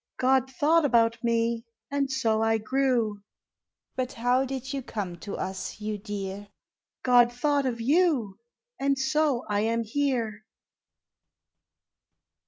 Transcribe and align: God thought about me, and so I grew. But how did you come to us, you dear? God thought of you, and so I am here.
God 0.17 0.49
thought 0.49 0.83
about 0.83 1.23
me, 1.23 1.63
and 1.91 2.11
so 2.11 2.41
I 2.41 2.57
grew. 2.57 3.21
But 3.95 4.13
how 4.13 4.45
did 4.45 4.73
you 4.73 4.81
come 4.81 5.19
to 5.19 5.35
us, 5.35 5.79
you 5.79 5.99
dear? 5.99 6.47
God 7.03 7.31
thought 7.31 7.67
of 7.67 7.79
you, 7.79 8.39
and 8.79 8.97
so 8.97 9.45
I 9.47 9.59
am 9.59 9.83
here. 9.83 10.43